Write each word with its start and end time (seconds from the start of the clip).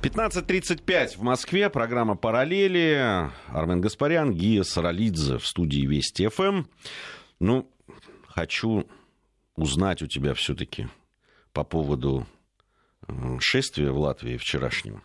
15.35 0.00 1.18
в 1.18 1.22
Москве. 1.22 1.68
Программа 1.70 2.14
«Параллели». 2.14 3.28
Армен 3.48 3.80
Гаспарян, 3.80 4.32
Гия 4.32 4.62
Саралидзе 4.62 5.38
в 5.38 5.46
студии 5.46 5.84
Вести 5.86 6.28
ФМ. 6.28 6.66
Ну, 7.40 7.68
хочу 8.28 8.88
узнать 9.56 10.00
у 10.02 10.06
тебя 10.06 10.34
все-таки 10.34 10.86
по 11.52 11.64
поводу 11.64 12.28
шествия 13.40 13.90
в 13.90 13.98
Латвии 13.98 14.36
вчерашнего. 14.36 15.02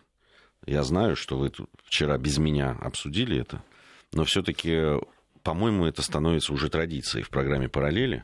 Я 0.64 0.84
знаю, 0.84 1.16
что 1.16 1.38
вы 1.38 1.50
вчера 1.82 2.16
без 2.16 2.38
меня 2.38 2.78
обсудили 2.80 3.40
это, 3.40 3.64
но 4.12 4.24
все-таки, 4.24 5.00
по-моему, 5.42 5.86
это 5.86 6.02
становится 6.02 6.52
уже 6.52 6.70
традицией 6.70 7.24
в 7.24 7.30
программе 7.30 7.68
«Параллели». 7.68 8.22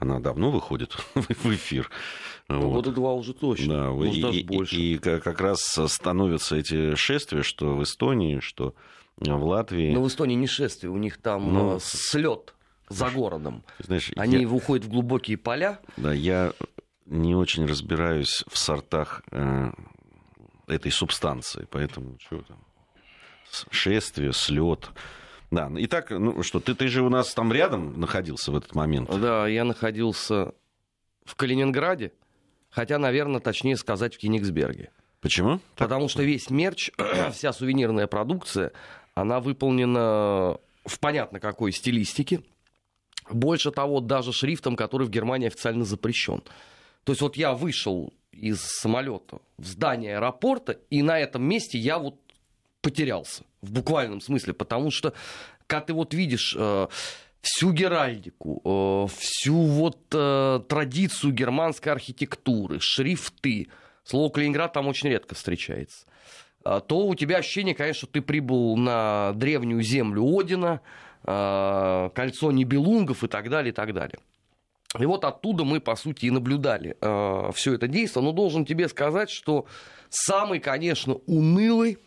Она 0.00 0.18
давно 0.18 0.50
выходит 0.50 0.92
в 1.14 1.46
эфир. 1.54 1.90
Ну, 2.48 2.62
вот. 2.62 2.86
Года 2.86 2.92
два 2.92 3.12
уже 3.12 3.32
точно. 3.32 3.74
Да, 3.74 3.90
Может, 3.90 4.14
и, 4.14 4.22
даже 4.22 4.44
больше. 4.44 4.76
И, 4.76 4.94
и 4.94 4.98
как 4.98 5.40
раз 5.40 5.60
становятся 5.86 6.56
эти 6.56 6.96
шествия, 6.96 7.42
что 7.42 7.76
в 7.76 7.82
Эстонии, 7.84 8.40
что 8.40 8.74
в 9.18 9.44
Латвии. 9.44 9.92
Но 9.92 10.02
в 10.02 10.08
Эстонии 10.08 10.34
не 10.34 10.46
шествие, 10.46 10.90
у 10.90 10.96
них 10.96 11.18
там 11.18 11.52
ну, 11.52 11.76
э, 11.76 11.78
слет 11.80 12.54
за 12.88 13.10
городом. 13.10 13.62
Знаешь, 13.78 14.10
Они 14.16 14.38
я... 14.38 14.48
выходят 14.48 14.86
в 14.86 14.88
глубокие 14.88 15.36
поля. 15.36 15.78
Да, 15.96 16.12
я 16.12 16.52
не 17.06 17.34
очень 17.34 17.66
разбираюсь 17.66 18.42
в 18.48 18.56
сортах 18.56 19.22
э, 19.30 19.70
этой 20.66 20.90
субстанции, 20.90 21.66
поэтому 21.70 22.16
что 22.20 22.42
там, 22.42 22.58
шествие, 23.70 24.32
слет. 24.32 24.90
Да, 25.50 25.70
итак, 25.76 26.10
ну 26.10 26.42
что, 26.42 26.60
ты, 26.60 26.74
ты 26.74 26.86
же 26.88 27.02
у 27.02 27.08
нас 27.08 27.34
там 27.34 27.52
рядом 27.52 27.98
находился 27.98 28.52
в 28.52 28.56
этот 28.56 28.74
момент? 28.74 29.10
Да, 29.10 29.48
я 29.48 29.64
находился 29.64 30.54
в 31.24 31.34
Калининграде. 31.34 32.12
Хотя, 32.70 32.98
наверное, 32.98 33.40
точнее 33.40 33.76
сказать, 33.76 34.14
в 34.14 34.18
Кенигсберге. 34.18 34.92
Почему? 35.20 35.60
Потому 35.76 36.08
что 36.08 36.22
весь 36.22 36.50
мерч, 36.50 36.90
вся 37.32 37.52
сувенирная 37.52 38.06
продукция, 38.06 38.72
она 39.14 39.40
выполнена 39.40 40.56
в 40.86 40.98
понятно 41.00 41.40
какой 41.40 41.72
стилистике. 41.72 42.42
Больше 43.28 43.70
того, 43.72 44.00
даже 44.00 44.32
шрифтом, 44.32 44.76
который 44.76 45.06
в 45.06 45.10
Германии 45.10 45.48
официально 45.48 45.84
запрещен. 45.84 46.42
То 47.04 47.12
есть 47.12 47.22
вот 47.22 47.36
я 47.36 47.54
вышел 47.54 48.12
из 48.30 48.60
самолета 48.60 49.40
в 49.58 49.66
здание 49.66 50.16
аэропорта, 50.16 50.72
и 50.90 51.02
на 51.02 51.18
этом 51.18 51.42
месте 51.42 51.76
я 51.76 51.98
вот 51.98 52.16
потерялся 52.80 53.44
в 53.62 53.72
буквальном 53.72 54.20
смысле, 54.20 54.52
потому 54.52 54.90
что, 54.90 55.12
когда 55.66 55.86
ты 55.86 55.92
вот 55.92 56.14
видишь 56.14 56.54
э, 56.58 56.86
всю 57.40 57.72
геральдику, 57.72 58.62
э, 58.64 59.18
всю 59.18 59.56
вот 59.56 59.98
э, 60.12 60.60
традицию 60.68 61.32
германской 61.32 61.92
архитектуры, 61.92 62.80
шрифты. 62.80 63.68
Слово 64.04 64.30
Калининград 64.30 64.72
там 64.72 64.88
очень 64.88 65.10
редко 65.10 65.34
встречается. 65.34 66.06
То 66.62 67.06
у 67.06 67.14
тебя 67.14 67.38
ощущение, 67.38 67.74
конечно, 67.74 68.00
что 68.00 68.12
ты 68.12 68.20
прибыл 68.20 68.76
на 68.76 69.32
древнюю 69.34 69.82
землю 69.82 70.22
Одина, 70.38 70.80
кольцо 71.22 72.50
Нибелунгов 72.50 73.24
и 73.24 73.28
так 73.28 73.48
далее, 73.48 73.72
и 73.72 73.74
так 73.74 73.94
далее. 73.94 74.18
И 74.98 75.06
вот 75.06 75.24
оттуда 75.24 75.64
мы, 75.64 75.80
по 75.80 75.96
сути, 75.96 76.26
и 76.26 76.30
наблюдали 76.30 76.96
все 77.54 77.74
это 77.74 77.88
действие. 77.88 78.22
Но 78.22 78.32
должен 78.32 78.66
тебе 78.66 78.88
сказать, 78.88 79.30
что 79.30 79.66
самый, 80.10 80.58
конечно, 80.60 81.14
унылый 81.26 81.98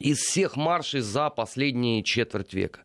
из 0.00 0.18
всех 0.18 0.56
маршей 0.56 1.00
за 1.00 1.30
последние 1.30 2.02
четверть 2.02 2.54
века. 2.54 2.80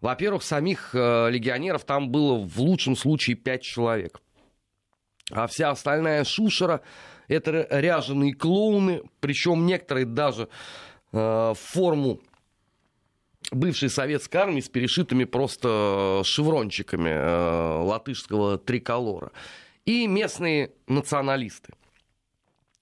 Во-первых, 0.00 0.42
самих 0.42 0.94
э, 0.94 1.30
легионеров 1.30 1.84
там 1.84 2.10
было 2.10 2.38
в 2.38 2.60
лучшем 2.60 2.96
случае 2.96 3.36
5 3.36 3.62
человек. 3.62 4.20
А 5.30 5.46
вся 5.46 5.70
остальная 5.70 6.24
шушера– 6.24 6.82
это 7.28 7.66
ряженые 7.70 8.34
клоуны, 8.34 9.02
причем 9.20 9.66
некоторые 9.66 10.06
даже 10.06 10.48
э, 11.12 11.54
форму 11.56 12.20
бывшей 13.50 13.88
советской 13.88 14.36
армии 14.36 14.60
с 14.60 14.68
перешитыми 14.68 15.24
просто 15.24 16.22
шеврончиками 16.24 17.10
э, 17.10 17.82
латышского 17.82 18.58
триколора. 18.58 19.32
И 19.86 20.06
местные 20.06 20.72
националисты, 20.86 21.72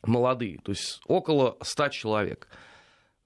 молодые, 0.05 0.59
то 0.59 0.73
есть 0.73 1.01
около 1.07 1.57
100 1.63 1.89
человек. 1.89 2.49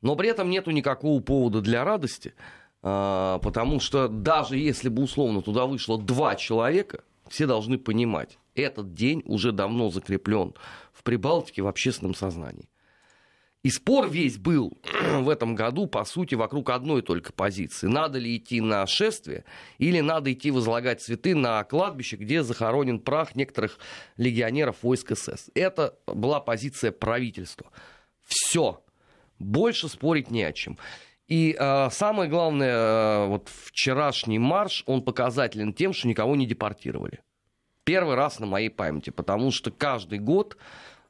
Но 0.06 0.16
при 0.16 0.28
этом 0.28 0.48
нету 0.48 0.70
никакого 0.70 1.20
повода 1.20 1.60
для 1.60 1.84
радости– 1.84 2.34
а, 2.88 3.40
потому 3.40 3.80
что 3.80 4.06
даже 4.06 4.56
если 4.56 4.88
бы 4.88 5.02
условно 5.02 5.42
туда 5.42 5.66
вышло 5.66 6.00
два 6.00 6.36
человека, 6.36 7.02
все 7.26 7.46
должны 7.46 7.78
понимать, 7.78 8.38
этот 8.54 8.94
день 8.94 9.24
уже 9.26 9.50
давно 9.50 9.90
закреплен 9.90 10.54
в 10.92 11.02
Прибалтике 11.02 11.62
в 11.62 11.66
общественном 11.66 12.14
сознании. 12.14 12.68
И 13.64 13.70
спор 13.70 14.08
весь 14.08 14.38
был 14.38 14.78
в 15.18 15.28
этом 15.28 15.56
году, 15.56 15.88
по 15.88 16.04
сути, 16.04 16.36
вокруг 16.36 16.70
одной 16.70 17.02
только 17.02 17.32
позиции. 17.32 17.88
Надо 17.88 18.20
ли 18.20 18.36
идти 18.36 18.60
на 18.60 18.86
шествие 18.86 19.44
или 19.78 19.98
надо 19.98 20.32
идти 20.32 20.52
возлагать 20.52 21.02
цветы 21.02 21.34
на 21.34 21.64
кладбище, 21.64 22.14
где 22.14 22.44
захоронен 22.44 23.00
прах 23.00 23.34
некоторых 23.34 23.80
легионеров 24.16 24.76
войск 24.82 25.16
СС. 25.16 25.50
Это 25.56 25.98
была 26.06 26.38
позиция 26.38 26.92
правительства. 26.92 27.72
Все. 28.22 28.80
Больше 29.38 29.88
спорить 29.88 30.30
не 30.30 30.42
о 30.42 30.52
чем. 30.52 30.78
И 31.28 31.56
э, 31.58 31.88
самое 31.90 32.30
главное, 32.30 32.72
э, 32.72 33.26
вот 33.26 33.48
вчерашний 33.48 34.38
марш, 34.38 34.84
он 34.86 35.02
показателен 35.02 35.72
тем, 35.72 35.92
что 35.92 36.06
никого 36.06 36.36
не 36.36 36.46
депортировали. 36.46 37.20
Первый 37.84 38.14
раз 38.14 38.38
на 38.38 38.46
моей 38.46 38.68
памяти, 38.68 39.10
потому 39.10 39.50
что 39.50 39.70
каждый 39.72 40.20
год 40.20 40.56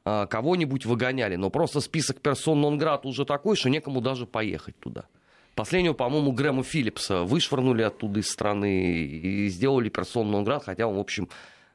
э, 0.05 0.27
кого-нибудь 0.27 0.85
выгоняли. 0.85 1.35
Но 1.35 1.51
просто 1.51 1.81
список 1.81 2.19
персон 2.21 2.61
нон 2.61 2.81
уже 3.03 3.25
такой, 3.25 3.55
что 3.55 3.69
некому 3.69 4.01
даже 4.01 4.25
поехать 4.25 4.79
туда. 4.79 5.05
Последнего, 5.53 5.93
по-моему, 5.93 6.31
Грэма 6.31 6.63
Филлипса 6.63 7.23
вышвырнули 7.23 7.81
оттуда 7.81 8.19
из 8.19 8.29
страны 8.29 9.05
и 9.05 9.47
сделали 9.49 9.89
персон 9.89 10.29
нон 10.31 10.45
хотя 10.59 10.87
он, 10.87 10.95
в 10.95 10.99
общем, 10.99 11.29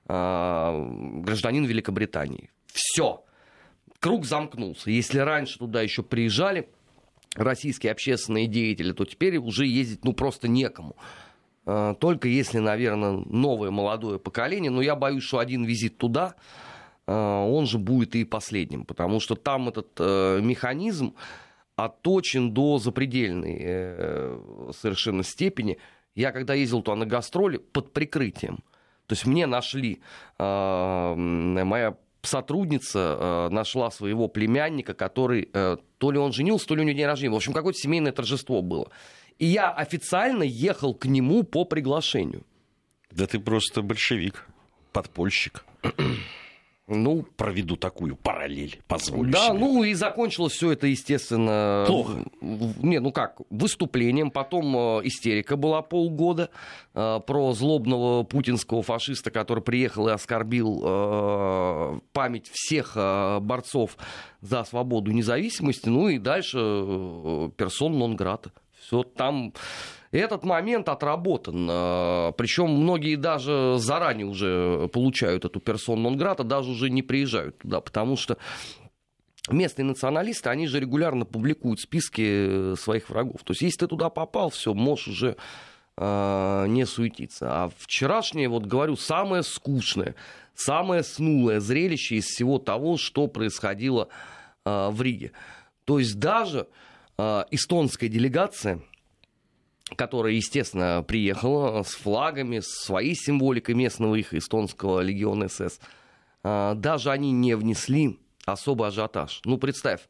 э, 0.08 0.86
гражданин 1.22 1.64
Великобритании. 1.64 2.50
Все. 2.66 3.24
Круг 4.02 4.26
замкнулся. 4.26 4.90
Если 4.90 5.20
раньше 5.20 5.60
туда 5.60 5.80
еще 5.80 6.02
приезжали 6.02 6.68
российские 7.36 7.92
общественные 7.92 8.48
деятели, 8.48 8.90
то 8.90 9.04
теперь 9.04 9.36
уже 9.36 9.64
ездить 9.64 10.04
ну 10.04 10.12
просто 10.12 10.48
некому. 10.48 10.96
А, 11.66 11.94
только 11.94 12.26
если, 12.26 12.58
наверное, 12.58 13.12
новое 13.12 13.70
молодое 13.70 14.18
поколение, 14.18 14.72
но 14.72 14.82
я 14.82 14.96
боюсь, 14.96 15.22
что 15.22 15.38
один 15.38 15.64
визит 15.64 15.98
туда, 15.98 16.34
а, 17.06 17.44
он 17.44 17.66
же 17.66 17.78
будет 17.78 18.16
и 18.16 18.24
последним, 18.24 18.86
потому 18.86 19.20
что 19.20 19.36
там 19.36 19.68
этот 19.68 19.90
э, 20.00 20.40
механизм 20.42 21.14
отточен 21.76 22.52
до 22.52 22.78
запредельной 22.78 23.56
э, 23.60 24.72
совершенно 24.76 25.22
степени. 25.22 25.78
Я 26.16 26.32
когда 26.32 26.54
ездил 26.54 26.82
туда 26.82 26.96
на 26.96 27.06
гастроли 27.06 27.58
под 27.58 27.92
прикрытием, 27.92 28.64
то 29.06 29.12
есть 29.12 29.26
мне 29.26 29.46
нашли, 29.46 30.00
а, 30.38 31.14
моя 31.14 31.96
сотрудница 32.22 32.98
э, 33.18 33.48
нашла 33.50 33.90
своего 33.90 34.28
племянника, 34.28 34.94
который 34.94 35.48
э, 35.52 35.76
то 35.98 36.10
ли 36.10 36.18
он 36.18 36.32
женился, 36.32 36.66
то 36.66 36.74
ли 36.74 36.82
у 36.82 36.84
него 36.84 36.96
день 36.96 37.06
рождения. 37.06 37.32
В 37.32 37.36
общем, 37.36 37.52
какое-то 37.52 37.78
семейное 37.78 38.12
торжество 38.12 38.62
было. 38.62 38.90
И 39.38 39.46
я 39.46 39.70
официально 39.70 40.42
ехал 40.42 40.94
к 40.94 41.06
нему 41.06 41.42
по 41.42 41.64
приглашению. 41.64 42.44
Да 43.10 43.26
ты 43.26 43.38
просто 43.38 43.82
большевик, 43.82 44.46
подпольщик. 44.92 45.64
Ну, 46.88 47.22
проведу 47.36 47.76
такую 47.76 48.16
параллель, 48.16 48.80
позволю 48.88 49.30
Да, 49.30 49.48
себе. 49.48 49.58
ну 49.58 49.84
и 49.84 49.94
закончилось 49.94 50.54
все 50.54 50.72
это, 50.72 50.88
естественно... 50.88 51.84
Плохо. 51.86 52.24
Не, 52.40 52.98
ну 52.98 53.12
как, 53.12 53.40
выступлением, 53.50 54.32
потом 54.32 54.76
э, 54.76 55.06
истерика 55.06 55.56
была 55.56 55.82
полгода 55.82 56.50
э, 56.94 57.20
про 57.24 57.52
злобного 57.52 58.24
путинского 58.24 58.82
фашиста, 58.82 59.30
который 59.30 59.62
приехал 59.62 60.08
и 60.08 60.12
оскорбил 60.12 60.82
э, 60.84 62.00
память 62.12 62.50
всех 62.52 62.96
борцов 62.96 63.96
за 64.40 64.64
свободу 64.64 65.12
и 65.12 65.14
независимость, 65.14 65.86
ну 65.86 66.08
и 66.08 66.18
дальше 66.18 66.56
персон 67.56 67.96
нон-грата. 67.96 68.50
Все 68.80 69.04
там 69.04 69.54
этот 70.18 70.44
момент 70.44 70.88
отработан. 70.88 71.66
А, 71.70 72.32
Причем 72.32 72.68
многие 72.68 73.16
даже 73.16 73.76
заранее 73.78 74.26
уже 74.26 74.88
получают 74.92 75.44
эту 75.44 75.60
персону 75.60 76.10
нон 76.10 76.18
даже 76.18 76.70
уже 76.70 76.90
не 76.90 77.02
приезжают 77.02 77.58
туда, 77.58 77.80
потому 77.80 78.16
что 78.16 78.36
местные 79.50 79.84
националисты, 79.84 80.50
они 80.50 80.66
же 80.66 80.78
регулярно 80.78 81.24
публикуют 81.24 81.80
списки 81.80 82.76
своих 82.76 83.10
врагов. 83.10 83.42
То 83.44 83.52
есть, 83.52 83.62
если 83.62 83.80
ты 83.80 83.86
туда 83.88 84.10
попал, 84.10 84.50
все, 84.50 84.74
можешь 84.74 85.08
уже 85.08 85.36
э, 85.96 86.66
не 86.68 86.86
суетиться. 86.86 87.46
А 87.50 87.70
вчерашнее, 87.76 88.48
вот 88.48 88.66
говорю, 88.66 88.96
самое 88.96 89.42
скучное, 89.42 90.14
самое 90.54 91.02
снулое 91.02 91.60
зрелище 91.60 92.16
из 92.16 92.26
всего 92.26 92.58
того, 92.58 92.96
что 92.98 93.26
происходило 93.26 94.08
э, 94.64 94.88
в 94.90 95.02
Риге. 95.02 95.32
То 95.84 95.98
есть, 95.98 96.18
даже 96.18 96.68
э, 97.18 97.44
эстонская 97.50 98.08
делегация 98.08 98.80
которая, 99.96 100.32
естественно, 100.32 101.04
приехала 101.06 101.82
с 101.82 101.94
флагами, 101.94 102.60
с 102.60 102.84
своей 102.84 103.14
символикой 103.14 103.74
местного 103.74 104.14
их 104.14 104.34
эстонского 104.34 105.00
легиона 105.00 105.48
СС, 105.48 105.80
а, 106.42 106.74
даже 106.74 107.10
они 107.10 107.32
не 107.32 107.54
внесли 107.54 108.18
особый 108.44 108.88
ажиотаж. 108.88 109.40
Ну, 109.44 109.58
представь, 109.58 110.08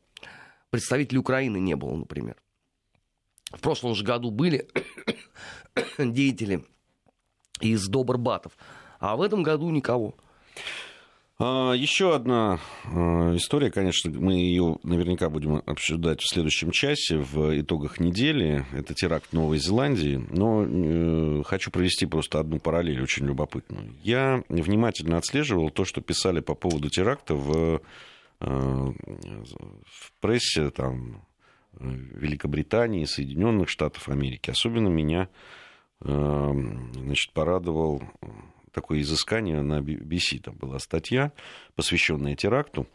представителей 0.70 1.18
Украины 1.18 1.58
не 1.58 1.76
было, 1.76 1.94
например. 1.94 2.36
В 3.50 3.60
прошлом 3.60 3.94
же 3.94 4.04
году 4.04 4.30
были 4.30 4.68
деятели 5.98 6.64
из 7.60 7.86
Добрбатов, 7.86 8.56
а 8.98 9.16
в 9.16 9.22
этом 9.22 9.42
году 9.42 9.70
никого. 9.70 10.14
А, 11.44 11.72
еще 11.72 12.14
одна 12.14 12.60
а, 12.84 13.34
история, 13.34 13.72
конечно, 13.72 14.12
мы 14.12 14.34
ее 14.34 14.78
наверняка 14.84 15.28
будем 15.28 15.56
обсуждать 15.66 16.20
в 16.20 16.28
следующем 16.28 16.70
часе 16.70 17.16
в 17.16 17.60
итогах 17.60 17.98
недели. 17.98 18.64
Это 18.72 18.94
теракт 18.94 19.30
в 19.30 19.32
Новой 19.32 19.58
Зеландии. 19.58 20.24
Но 20.30 20.64
э, 20.64 21.42
хочу 21.42 21.72
провести 21.72 22.06
просто 22.06 22.38
одну 22.38 22.60
параллель 22.60 23.02
очень 23.02 23.26
любопытную. 23.26 23.92
Я 24.04 24.44
внимательно 24.48 25.16
отслеживал 25.18 25.70
то, 25.70 25.84
что 25.84 26.00
писали 26.00 26.38
по 26.38 26.54
поводу 26.54 26.90
теракта 26.90 27.34
в, 27.34 27.82
э, 28.40 28.46
в 28.46 30.12
прессе 30.20 30.70
там, 30.70 31.26
Великобритании, 31.72 33.04
Соединенных 33.04 33.68
Штатов 33.68 34.08
Америки. 34.08 34.50
Особенно 34.50 34.90
меня 34.90 35.28
э, 36.04 36.52
значит, 36.94 37.32
порадовал 37.32 38.00
такое 38.72 39.00
изыскание 39.00 39.62
на 39.62 39.80
BBC. 39.80 40.40
Там 40.40 40.56
была 40.56 40.78
статья, 40.78 41.32
посвященная 41.74 42.34
теракту. 42.34 42.86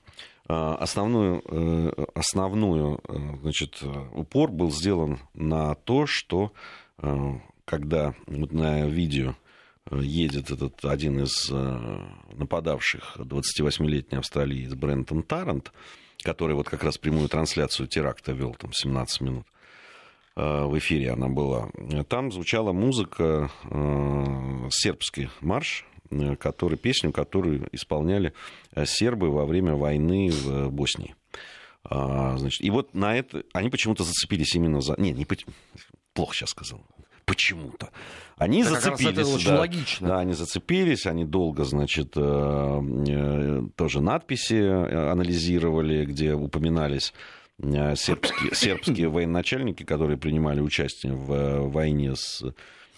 А, 0.48 0.76
основную, 0.76 1.44
э, 1.46 2.06
основную 2.16 3.00
э, 3.08 3.38
значит, 3.42 3.82
упор 4.14 4.52
был 4.52 4.72
сделан 4.72 5.20
на 5.34 5.76
то, 5.76 6.06
что 6.06 6.52
когда 7.66 8.16
вот 8.26 8.54
на 8.54 8.88
видео 8.88 9.36
едет 9.92 10.50
этот 10.50 10.84
один 10.84 11.20
из 11.20 11.52
нападавших, 11.52 13.18
28-летний 13.18 14.18
австралиец 14.18 14.74
Брентон 14.74 15.22
Тарант, 15.22 15.72
который 16.24 16.56
вот 16.56 16.68
как 16.70 16.84
раз 16.84 16.98
прямую 16.98 17.30
трансляцию 17.30 17.88
теракта 17.88 18.32
вел, 18.32 18.54
там 18.56 18.74
17 18.74 19.22
минут 19.22 19.46
э, 19.46 19.57
в 20.38 20.78
эфире 20.78 21.12
она 21.12 21.28
была. 21.30 21.70
Там 22.10 22.32
звучала 22.32 22.72
музыка, 22.72 23.50
э, 23.72 24.70
сербский 24.70 25.30
марш, 25.42 25.86
э, 26.12 26.36
который, 26.36 26.78
песню, 26.78 27.12
которую 27.12 27.68
исполняли 27.72 28.34
сербы 28.86 29.32
во 29.32 29.46
время 29.46 29.76
войны 29.76 30.30
в 30.30 30.70
Боснии. 30.70 31.16
А, 31.84 32.38
значит, 32.38 32.62
и 32.62 32.70
вот 32.70 32.94
на 32.94 33.18
это 33.18 33.44
они 33.54 33.70
почему-то 33.70 34.04
зацепились 34.04 34.54
именно 34.56 34.82
за... 34.82 34.96
Не, 34.98 35.12
не 35.12 35.26
плохо 36.14 36.36
сейчас 36.36 36.50
сказал 36.50 36.86
почему-то. 37.28 37.90
Они 38.38 38.64
так 38.64 38.82
зацепились. 38.82 39.18
это 39.18 39.28
очень 39.28 39.50
да, 39.50 39.60
логично. 39.60 40.08
Да, 40.08 40.20
они 40.20 40.34
зацепились, 40.34 41.06
они 41.06 41.26
долго, 41.26 41.66
значит, 41.66 42.14
э, 42.16 42.22
э, 42.22 43.62
тоже 43.76 44.02
надписи 44.02 44.56
э, 44.56 45.12
анализировали, 45.12 46.06
где 46.06 46.34
упоминались 46.34 47.14
сербские, 47.62 48.54
сербские 48.54 49.10
военачальники, 49.10 49.84
которые 49.84 50.18
принимали 50.18 50.62
участие 50.62 51.14
в 51.14 51.70
войне 51.70 52.16
с 52.16 52.44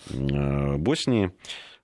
Боснией. 0.09 1.31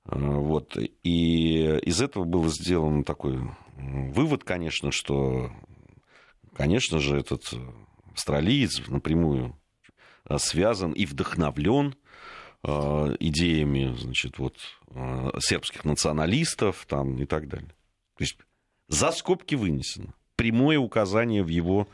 Вот. 0.05 0.77
И 1.03 1.79
из 1.83 2.01
этого 2.01 2.25
был 2.25 2.47
сделан 2.49 3.03
такой 3.03 3.39
вывод, 3.77 4.43
конечно, 4.43 4.91
что, 4.91 5.51
конечно 6.55 6.99
же, 6.99 7.17
этот 7.17 7.43
австралиец 8.11 8.87
напрямую 8.87 9.57
связан 10.37 10.91
и 10.91 11.05
вдохновлен 11.05 11.95
Э, 12.67 13.15
идеями 13.19 13.95
значит, 13.95 14.39
вот, 14.39 14.57
э, 14.89 15.29
сербских 15.39 15.85
националистов 15.85 16.87
там, 16.87 17.15
и 17.21 17.25
так 17.25 17.47
далее. 17.47 17.69
То 18.17 18.23
есть 18.23 18.37
за 18.87 19.11
скобки 19.11 19.53
вынесено. 19.53 20.15
Прямое 20.35 20.77
указание 20.77 21.43
в 21.43 21.47
его 21.47 21.87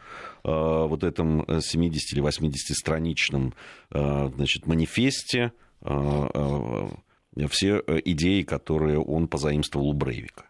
э, 0.44 0.50
вот 0.50 1.04
этом 1.04 1.46
70 1.48 2.14
или 2.14 2.22
80 2.22 2.76
страничном 2.76 3.54
значит, 3.90 4.68
манифесте 4.68 5.52
все 5.82 7.84
идеи, 8.06 8.44
которые 8.44 9.00
он 9.00 9.28
позаимствовал 9.28 9.90
у 9.90 9.94
Брейвика. 9.94 10.46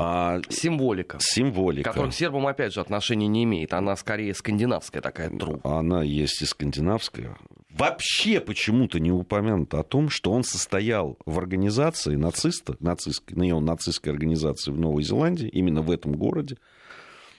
А, 0.00 0.40
символика. 0.48 1.18
Символика. 1.20 1.90
Которая 1.90 2.12
к 2.12 2.14
сербам, 2.14 2.46
опять 2.46 2.72
же, 2.72 2.80
отношения 2.80 3.26
не 3.26 3.42
имеет. 3.42 3.72
Она 3.72 3.96
скорее 3.96 4.32
скандинавская 4.32 5.02
такая 5.02 5.28
труба. 5.28 5.78
Она 5.78 6.04
есть 6.04 6.40
и 6.40 6.46
скандинавская. 6.46 7.36
Вообще 7.70 8.40
почему-то 8.40 9.00
не 9.00 9.10
упомянуто 9.10 9.80
о 9.80 9.82
том, 9.82 10.08
что 10.08 10.30
он 10.30 10.44
состоял 10.44 11.18
в 11.26 11.36
организации 11.36 12.14
нациста, 12.14 12.76
нацистской, 12.78 13.36
неонацистской 13.36 14.12
организации 14.12 14.70
в 14.70 14.78
Новой 14.78 15.02
Зеландии, 15.02 15.48
именно 15.48 15.82
в 15.82 15.90
этом 15.90 16.12
городе, 16.12 16.54
э, 16.54 16.77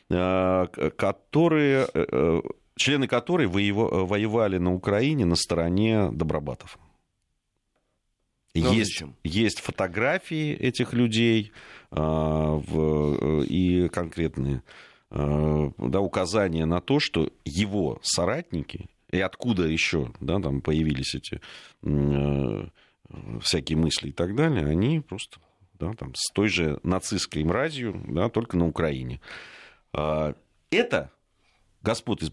которые, 0.09 1.87
э, 1.93 2.05
э, 2.11 2.41
члены 2.75 3.07
которой 3.07 3.47
воевали 3.47 4.57
на 4.57 4.73
Украине 4.73 5.25
на 5.25 5.35
стороне 5.35 6.09
добробатов. 6.11 6.79
Есть, 8.55 9.03
есть 9.23 9.59
фотографии 9.59 10.53
этих 10.53 10.93
людей, 10.93 11.51
а, 11.91 12.55
в, 12.55 13.43
и 13.43 13.87
конкретные 13.89 14.63
а, 15.09 15.71
да, 15.77 16.01
указания 16.01 16.65
на 16.65 16.81
то, 16.81 16.99
что 16.99 17.31
его 17.45 17.99
соратники, 18.01 18.87
и 19.11 19.19
откуда 19.19 19.67
еще 19.67 20.11
да, 20.19 20.39
там 20.39 20.61
появились 20.61 21.15
эти 21.15 21.41
э, 21.83 22.67
всякие 23.41 23.77
мысли 23.77 24.09
и 24.09 24.11
так 24.11 24.35
далее, 24.35 24.67
они 24.67 24.99
просто 24.99 25.39
да, 25.79 25.93
там, 25.93 26.13
с 26.13 26.31
той 26.31 26.49
же 26.49 26.79
нацистской 26.83 27.43
мразью, 27.43 27.99
да, 28.07 28.29
только 28.29 28.57
на 28.57 28.67
Украине. 28.67 29.19
А, 29.93 30.35
это 30.71 31.11
господ 31.81 32.23
из... 32.23 32.31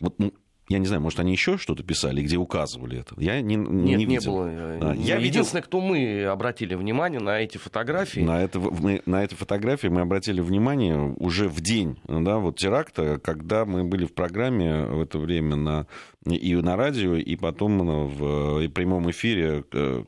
Вот, 0.00 0.18
ну, 0.18 0.32
я 0.68 0.78
не 0.78 0.86
знаю, 0.86 1.00
может, 1.00 1.18
они 1.18 1.32
еще 1.32 1.56
что-то 1.56 1.82
писали, 1.82 2.22
где 2.22 2.36
указывали 2.36 3.00
это. 3.00 3.14
Я 3.18 3.40
не, 3.40 3.56
не, 3.56 3.90
Нет, 3.92 3.98
не 3.98 4.04
видел. 4.04 4.34
было. 4.34 4.48
А, 4.48 4.94
я 4.94 5.16
Единственное, 5.16 5.62
видел... 5.62 5.68
кто 5.68 5.80
мы 5.80 6.24
обратили 6.24 6.74
внимание 6.74 7.20
на 7.20 7.40
эти 7.40 7.56
фотографии. 7.56 8.20
На, 8.20 8.42
это, 8.42 8.60
мы, 8.60 9.02
на 9.06 9.24
эти 9.24 9.34
фотографии 9.34 9.88
мы 9.88 10.02
обратили 10.02 10.40
внимание 10.40 11.14
уже 11.18 11.48
в 11.48 11.60
день 11.62 11.98
да, 12.06 12.36
вот, 12.38 12.56
теракта, 12.56 13.18
когда 13.18 13.64
мы 13.64 13.84
были 13.84 14.04
в 14.04 14.12
программе 14.12 14.84
в 14.84 15.00
это 15.00 15.18
время 15.18 15.56
на, 15.56 15.86
и 16.26 16.54
на 16.54 16.76
радио, 16.76 17.14
и 17.16 17.36
потом 17.36 18.08
в 18.08 18.60
и 18.60 18.68
прямом 18.68 19.10
эфире 19.10 19.64
э, 19.72 20.04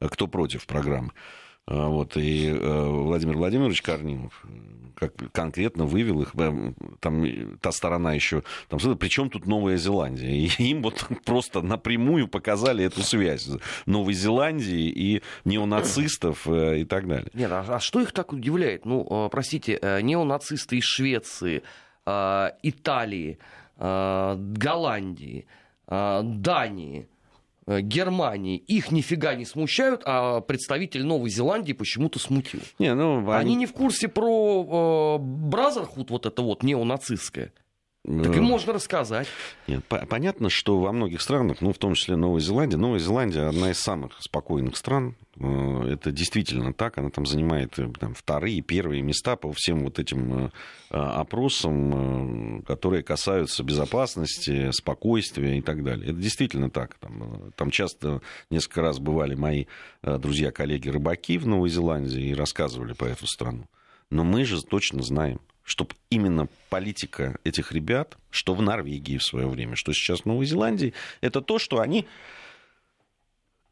«Кто 0.00 0.26
против» 0.26 0.66
программы. 0.66 1.12
А, 1.70 1.88
вот, 1.88 2.16
и 2.16 2.48
э, 2.48 2.84
Владимир 2.86 3.36
Владимирович 3.36 3.82
Корнилов 3.82 4.42
как 4.94 5.12
конкретно 5.32 5.84
вывел 5.84 6.22
их, 6.22 6.32
там 6.98 7.54
та 7.60 7.70
сторона 7.70 8.14
еще, 8.14 8.42
там, 8.68 8.80
при 8.96 9.08
чем 9.08 9.30
тут 9.30 9.46
Новая 9.46 9.76
Зеландия? 9.76 10.32
И 10.32 10.46
им 10.70 10.82
вот 10.82 11.06
просто 11.24 11.60
напрямую 11.60 12.26
показали 12.26 12.84
эту 12.84 13.02
связь 13.02 13.48
Новой 13.86 14.14
Зеландии 14.14 14.88
и 14.88 15.22
неонацистов 15.44 16.48
э, 16.48 16.80
и 16.80 16.84
так 16.84 17.06
далее. 17.06 17.28
Нет, 17.34 17.52
а, 17.52 17.64
а 17.68 17.80
что 17.80 18.00
их 18.00 18.12
так 18.12 18.32
удивляет? 18.32 18.86
Ну, 18.86 19.06
э, 19.08 19.28
простите, 19.30 19.78
неонацисты 20.02 20.78
из 20.78 20.84
Швеции, 20.84 21.62
Италии, 22.06 23.38
Голландии, 23.76 25.46
Дании– 25.86 27.08
Германии 27.80 28.56
их 28.56 28.90
нифига 28.90 29.34
не 29.34 29.44
смущают, 29.44 30.02
а 30.04 30.40
представитель 30.40 31.04
Новой 31.04 31.30
Зеландии 31.30 31.72
почему-то 31.72 32.18
смутил. 32.18 32.60
Не, 32.78 32.94
ну, 32.94 33.18
они... 33.30 33.40
они 33.40 33.54
не 33.56 33.66
в 33.66 33.72
курсе 33.72 34.08
про 34.08 35.18
э, 35.18 35.22
Бразерхуд, 35.22 36.10
вот 36.10 36.26
это 36.26 36.42
вот 36.42 36.62
неонацистское. 36.62 37.52
Так 38.08 38.36
им 38.36 38.44
можно 38.44 38.72
рассказать. 38.72 39.28
Нет, 39.66 39.84
понятно, 39.84 40.48
что 40.48 40.80
во 40.80 40.92
многих 40.92 41.20
странах, 41.20 41.60
ну, 41.60 41.74
в 41.74 41.78
том 41.78 41.92
числе 41.92 42.16
Новая 42.16 42.40
Зеландия, 42.40 42.78
Новая 42.78 43.00
Зеландия 43.00 43.42
одна 43.42 43.70
из 43.70 43.78
самых 43.78 44.12
спокойных 44.20 44.78
стран. 44.78 45.14
Э, 45.38 45.90
это 45.92 46.10
действительно 46.10 46.72
так. 46.72 46.96
Она 46.96 47.10
там 47.10 47.26
занимает 47.26 47.78
э, 47.78 47.86
там, 48.00 48.14
вторые, 48.14 48.62
первые 48.62 49.02
места 49.02 49.36
по 49.36 49.52
всем 49.52 49.84
вот 49.84 49.98
этим 49.98 50.46
э, 50.46 50.50
опросам, 50.90 52.62
которые 52.66 53.02
касаются 53.02 53.62
безопасности, 53.62 54.70
спокойствия 54.70 55.58
и 55.58 55.60
так 55.60 55.84
далее. 55.84 56.10
Это 56.10 56.18
действительно 56.18 56.70
так. 56.70 56.94
Там, 56.94 57.52
там 57.56 57.70
часто 57.70 58.22
несколько 58.48 58.80
раз 58.80 59.00
бывали 59.00 59.34
мои 59.34 59.66
друзья-коллеги 60.02 60.88
рыбаки 60.88 61.36
в 61.36 61.46
Новой 61.46 61.68
Зеландии 61.68 62.28
и 62.28 62.34
рассказывали 62.34 62.94
по 62.94 63.04
эту 63.04 63.26
страну. 63.26 63.68
Но 64.08 64.24
мы 64.24 64.46
же 64.46 64.62
точно 64.62 65.02
знаем, 65.02 65.40
чтобы 65.68 65.94
именно 66.08 66.48
политика 66.70 67.38
этих 67.44 67.72
ребят, 67.72 68.16
что 68.30 68.54
в 68.54 68.62
Норвегии 68.62 69.18
в 69.18 69.22
свое 69.22 69.46
время, 69.46 69.76
что 69.76 69.92
сейчас 69.92 70.20
в 70.20 70.24
Новой 70.24 70.46
Зеландии, 70.46 70.94
это 71.20 71.42
то, 71.42 71.58
что 71.58 71.80
они 71.80 72.06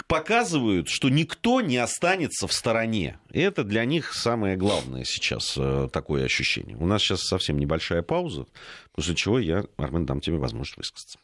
показывают, 0.07 0.89
что 0.89 1.09
никто 1.09 1.63
не 1.63 1.79
останется 1.79 2.47
в 2.47 2.53
стороне. 2.53 3.19
И 3.31 3.41
это 3.41 3.65
для 3.65 3.87
них 3.87 4.13
самое 4.13 4.57
главное 4.57 5.05
сейчас 5.05 5.55
э, 5.57 5.89
такое 5.91 6.27
ощущение. 6.27 6.77
У 6.77 6.87
нас 6.87 7.01
сейчас 7.01 7.23
совсем 7.23 7.59
небольшая 7.59 8.03
пауза, 8.03 8.47
после 8.93 9.15
чего 9.15 9.39
я, 9.39 9.65
Армен, 9.79 10.05
дам 10.05 10.21
тебе 10.21 10.37
возможность 10.37 10.77
высказаться. 10.77 11.19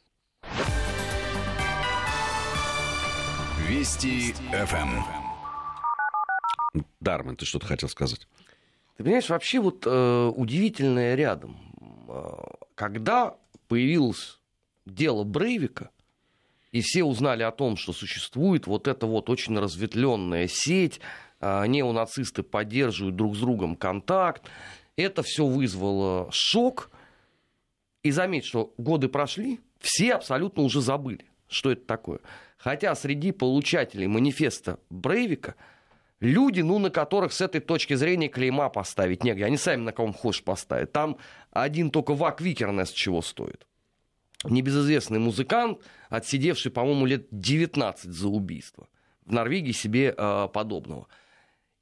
Вести 3.68 4.32
ФМ. 4.50 5.02
Дармен, 7.00 7.36
ты 7.36 7.44
что-то 7.44 7.66
хотел 7.66 7.90
сказать? 7.90 8.26
Ты 8.96 9.04
понимаешь, 9.04 9.28
вообще 9.28 9.60
вот 9.60 9.84
э, 9.86 10.32
удивительное 10.34 11.14
рядом. 11.14 11.56
Э, 12.08 12.32
когда 12.74 13.36
появилось 13.68 14.40
дело 14.86 15.24
Брейвика, 15.24 15.90
и 16.72 16.80
все 16.80 17.04
узнали 17.04 17.42
о 17.42 17.52
том, 17.52 17.76
что 17.76 17.92
существует 17.92 18.66
вот 18.66 18.88
эта 18.88 19.06
вот 19.06 19.28
очень 19.30 19.58
разветвленная 19.58 20.48
сеть, 20.48 21.00
а, 21.38 21.66
неонацисты 21.66 22.42
поддерживают 22.42 23.14
друг 23.14 23.36
с 23.36 23.40
другом 23.40 23.76
контакт, 23.76 24.48
это 24.96 25.22
все 25.22 25.46
вызвало 25.46 26.28
шок. 26.32 26.90
И 28.02 28.10
заметь, 28.10 28.46
что 28.46 28.72
годы 28.78 29.08
прошли, 29.08 29.60
все 29.80 30.14
абсолютно 30.14 30.62
уже 30.62 30.80
забыли, 30.80 31.26
что 31.48 31.70
это 31.70 31.84
такое. 31.84 32.20
Хотя 32.56 32.94
среди 32.94 33.32
получателей 33.32 34.06
манифеста 34.06 34.78
Брейвика 34.88 35.56
люди, 36.22 36.60
ну, 36.60 36.78
на 36.78 36.88
которых 36.88 37.32
с 37.32 37.40
этой 37.40 37.60
точки 37.60 37.94
зрения 37.94 38.28
клейма 38.28 38.70
поставить 38.70 39.24
негде. 39.24 39.44
Они 39.44 39.56
сами 39.56 39.82
на 39.82 39.92
ком 39.92 40.14
хочешь 40.14 40.44
поставить. 40.44 40.92
Там 40.92 41.18
один 41.50 41.90
только 41.90 42.14
Вак 42.14 42.40
Викернес 42.40 42.90
чего 42.90 43.20
стоит. 43.20 43.66
Небезызвестный 44.44 45.18
музыкант, 45.18 45.80
отсидевший, 46.08 46.70
по-моему, 46.70 47.06
лет 47.06 47.26
19 47.30 48.10
за 48.10 48.28
убийство. 48.28 48.88
В 49.24 49.32
Норвегии 49.32 49.72
себе 49.72 50.14
э, 50.16 50.48
подобного. 50.52 51.08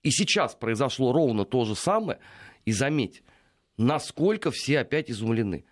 И 0.02 0.10
сейчас 0.10 0.54
произошло 0.54 1.12
ровно 1.12 1.44
то 1.44 1.64
же 1.64 1.74
самое. 1.74 2.18
И 2.64 2.72
заметь, 2.72 3.22
насколько 3.76 4.50
все 4.50 4.80
опять 4.80 5.10
изумлены. 5.10 5.64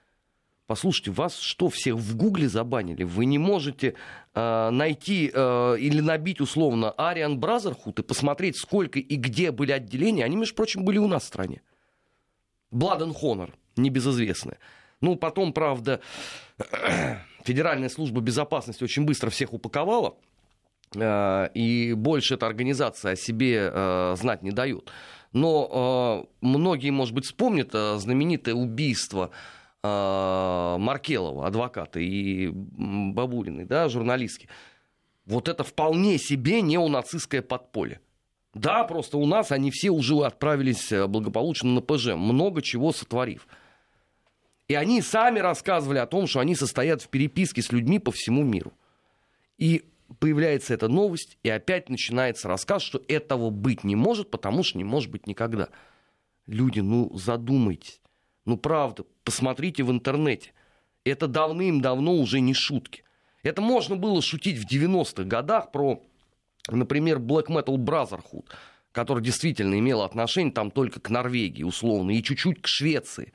Послушайте, 0.69 1.13
вас 1.13 1.39
что, 1.39 1.71
всех 1.71 1.95
в 1.95 2.15
Гугле 2.15 2.47
забанили? 2.47 3.03
Вы 3.03 3.25
не 3.25 3.39
можете 3.39 3.95
э, 4.35 4.71
найти 4.71 5.31
э, 5.33 5.77
или 5.81 6.01
набить 6.01 6.43
условно 6.43 6.91
Ариан 6.91 7.41
Бразерхуд 7.41 8.01
и 8.01 8.03
посмотреть, 8.03 8.59
сколько 8.59 8.99
и 8.99 9.17
где 9.17 9.51
были 9.51 9.73
отделения. 9.73 10.27
Они, 10.27 10.37
между 10.37 10.55
прочим, 10.55 10.85
были 10.85 10.99
у 10.99 11.09
нас 11.09 11.23
в 11.23 11.27
стране. 11.27 11.63
Blood 12.71 13.01
and 13.01 13.17
Honor, 13.23 13.51
небезызвестные. 13.77 14.59
Ну, 15.01 15.17
потом, 15.17 15.55
правда, 15.55 16.03
Федеральная 17.45 17.89
служба 17.89 18.21
безопасности 18.21 18.85
очень 18.85 19.07
быстро 19.07 19.31
всех 19.31 19.55
упаковала, 19.55 20.17
э, 20.95 21.49
и 21.55 21.95
больше 21.95 22.35
эта 22.35 22.47
организация 22.47 23.13
о 23.13 23.17
себе 23.17 23.71
э, 23.73 24.17
знать 24.19 24.43
не 24.43 24.51
дает. 24.51 24.93
Но 25.33 26.27
э, 26.31 26.47
многие, 26.47 26.91
может 26.91 27.15
быть, 27.15 27.25
вспомнят 27.25 27.73
знаменитое 27.73 28.55
убийство 28.55 29.31
Маркелова, 29.83 31.47
адвоката, 31.47 32.01
и 32.01 32.49
Бабулиной, 32.53 33.65
да, 33.65 33.89
журналистки. 33.89 34.49
Вот 35.25 35.49
это 35.49 35.63
вполне 35.63 36.19
себе 36.19 36.63
неонацистское 36.63 37.43
подполье. 37.43 38.01
Да, 38.55 38.85
просто 38.85 39.19
у 39.19 39.27
нас 39.27 39.53
они 39.53 39.71
все 39.71 39.91
уже 39.91 40.15
отправились 40.25 40.91
благополучно 41.09 41.71
на 41.75 41.81
ПЖ, 41.81 42.15
много 42.15 42.63
чего 42.63 42.93
сотворив. 42.93 43.47
И 44.67 44.75
они 44.75 45.01
сами 45.01 45.39
рассказывали 45.39 45.99
о 45.99 46.07
том, 46.07 46.27
что 46.27 46.41
они 46.41 46.55
состоят 46.55 47.03
в 47.03 47.09
переписке 47.09 47.63
с 47.63 47.73
людьми 47.73 47.99
по 47.99 48.11
всему 48.11 48.43
миру. 48.43 48.73
И 49.59 49.85
появляется 50.19 50.75
эта 50.75 50.89
новость, 50.89 51.39
и 51.43 51.51
опять 51.51 51.89
начинается 51.89 52.49
рассказ, 52.49 52.83
что 52.83 53.03
этого 53.09 53.51
быть 53.51 53.85
не 53.85 53.97
может, 53.97 54.31
потому 54.31 54.63
что 54.63 54.79
не 54.79 54.85
может 54.85 55.11
быть 55.11 55.27
никогда. 55.27 55.69
Люди, 56.47 56.81
ну 56.81 57.11
задумайтесь. 57.17 58.01
Ну 58.49 58.57
правда, 58.57 59.05
посмотрите 59.25 59.83
в 59.83 59.91
интернете. 59.91 60.55
Это 61.05 61.29
давным-давно 61.29 62.15
уже 62.15 62.41
не 62.41 62.55
шутки. 62.55 63.05
Это 63.43 63.61
можно 63.61 63.95
было 63.95 64.23
шутить 64.23 64.57
в 64.57 64.67
90-х 64.67 65.25
годах 65.25 65.71
про, 65.71 66.03
например, 66.67 67.19
Black 67.19 67.49
Metal 67.49 67.77
Brotherhood, 67.77 68.47
который 68.91 69.23
действительно 69.23 69.79
имел 69.79 70.01
отношение 70.01 70.51
там 70.51 70.71
только 70.71 70.99
к 70.99 71.11
Норвегии, 71.11 71.63
условно, 71.63 72.13
и 72.13 72.23
чуть-чуть 72.23 72.63
к 72.63 72.69
Швеции. 72.69 73.35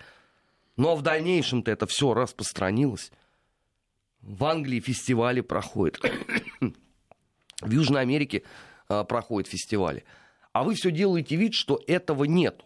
Но 0.77 0.95
в 0.95 1.03
дальнейшем-то 1.03 1.69
это 1.69 1.85
все 1.85 2.15
распространилось. 2.15 3.11
В 4.19 4.43
Англии 4.45 4.79
фестивали 4.79 5.41
проходят. 5.41 5.99
В 7.61 7.69
Южной 7.69 8.01
Америке 8.01 8.41
а, 8.87 9.03
проходят 9.03 9.47
фестивали. 9.47 10.05
А 10.53 10.63
вы 10.63 10.73
все 10.73 10.89
делаете 10.89 11.35
вид, 11.35 11.53
что 11.53 11.79
этого 11.85 12.23
нет. 12.23 12.63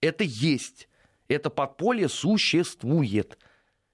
Это 0.00 0.22
есть. 0.22 0.88
Это 1.28 1.50
подполье 1.50 2.08
существует. 2.08 3.38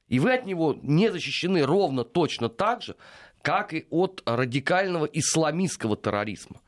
И 0.08 0.18
вы 0.18 0.34
от 0.34 0.46
него 0.46 0.76
не 0.82 1.10
защищены 1.10 1.64
ровно 1.64 2.04
точно 2.04 2.48
так 2.48 2.82
же, 2.82 2.96
как 3.42 3.72
и 3.72 3.86
от 3.90 4.22
радикального 4.26 5.06
исламистского 5.06 5.96
терроризма. 5.96 6.60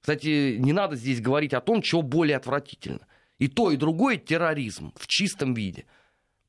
Кстати, 0.00 0.56
не 0.58 0.72
надо 0.72 0.96
здесь 0.96 1.20
говорить 1.20 1.54
о 1.54 1.60
том, 1.60 1.82
что 1.82 2.02
более 2.02 2.36
отвратительно. 2.36 3.06
И 3.38 3.48
то, 3.48 3.70
и 3.70 3.76
другое 3.76 4.16
терроризм 4.16 4.92
в 4.96 5.06
чистом 5.06 5.54
виде. 5.54 5.86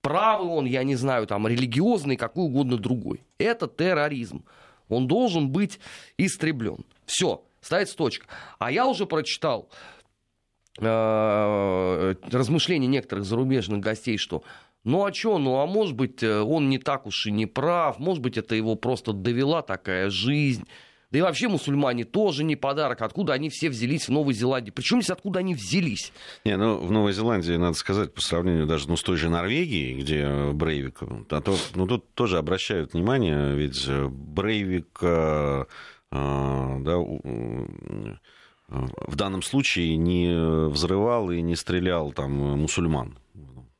Правый 0.02 0.50
он, 0.50 0.66
я 0.66 0.84
не 0.84 0.96
знаю, 0.96 1.28
там, 1.28 1.48
религиозный, 1.48 2.18
какой 2.18 2.46
угодно 2.46 2.78
другой. 2.78 3.22
Это 3.38 3.68
терроризм 3.68 4.44
он 4.92 5.08
должен 5.08 5.50
быть 5.50 5.80
истреблен. 6.18 6.86
Все, 7.06 7.44
ставится 7.62 7.96
точка. 7.96 8.28
А 8.60 8.72
я 8.72 8.86
уже 8.86 9.06
прочитал 9.06 9.70
э, 10.90 12.16
размышления 12.32 12.88
некоторых 12.88 13.26
зарубежных 13.26 13.80
гостей, 13.80 14.18
что 14.18 14.44
ну 14.84 15.06
а 15.06 15.14
что, 15.14 15.38
ну 15.38 15.58
а 15.58 15.66
может 15.66 15.96
быть 15.96 16.24
э, 16.24 16.40
он 16.42 16.70
не 16.70 16.80
так 16.80 17.06
уж 17.06 17.28
и 17.28 17.32
не 17.32 17.46
прав, 17.46 18.00
может 18.00 18.24
быть 18.24 18.38
это 18.38 18.56
его 18.56 18.76
просто 18.76 19.14
довела 19.14 19.62
такая 19.62 20.10
жизнь. 20.10 20.66
Да 21.12 21.20
и 21.20 21.22
вообще 21.22 21.50
мусульмане 21.50 22.06
тоже 22.06 22.46
не 22.46 22.56
подарок. 22.56 23.02
Откуда 23.02 23.34
они 23.34 23.50
все 23.50 23.70
взялись 23.70 24.08
в 24.08 24.12
Новой 24.12 24.34
Зеландии? 24.34 24.72
Причем 24.72 25.02
здесь 25.02 25.12
откуда 25.12 25.40
они 25.40 25.54
взялись? 25.56 26.14
Не, 26.46 26.56
ну, 26.56 26.78
в 26.78 26.90
Новой 26.90 27.12
Зеландии, 27.12 27.52
надо 27.52 27.74
сказать, 27.74 28.14
по 28.14 28.22
сравнению 28.22 28.66
даже 28.66 28.88
ну, 28.88 28.96
с 28.96 29.04
той 29.04 29.18
же 29.18 29.30
Норвегией, 29.30 30.00
где 30.00 30.52
Брейвик, 30.54 31.00
а 31.02 31.42
то, 31.42 31.58
ну, 31.76 31.86
тут 31.86 32.14
тоже 32.14 32.38
обращают 32.38 32.94
внимание, 32.94 33.54
ведь 33.56 33.86
Брейвик, 33.90 35.00
э, 35.02 35.66
э, 36.14 36.78
да, 36.80 36.98
в 38.72 39.16
данном 39.16 39.42
случае 39.42 39.98
не 39.98 40.70
взрывал 40.70 41.30
и 41.30 41.42
не 41.42 41.56
стрелял 41.56 42.14
там 42.14 42.32
мусульман. 42.32 43.18